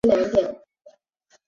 [0.03, 0.59] 你要怎么知道